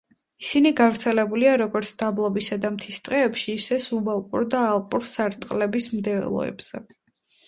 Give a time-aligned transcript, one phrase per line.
[0.43, 6.83] ისინი გავრცელებულია როგორც დაბლობისა და მთის ტყეებში, ისე სუბალპურ და ალპურ სარტყლების მდელოებზე.